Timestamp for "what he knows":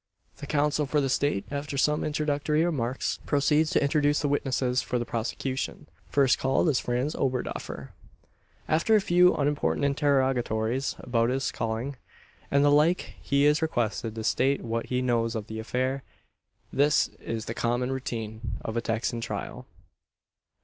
14.63-15.35